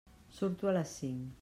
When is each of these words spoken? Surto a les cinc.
Surto 0.37 0.71
a 0.71 0.73
les 0.79 0.95
cinc. 1.03 1.27